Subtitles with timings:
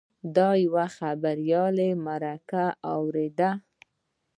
[0.35, 3.49] د یوه خبریال مرکه واورېده.